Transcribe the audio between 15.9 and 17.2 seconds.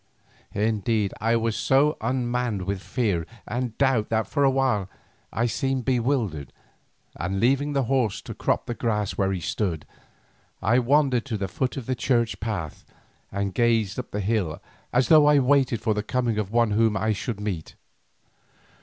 the coming of one whom I